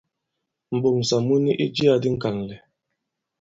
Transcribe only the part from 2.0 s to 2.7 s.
di ŋ̀kànlɛ̀.